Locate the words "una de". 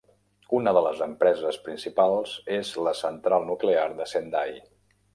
0.59-0.81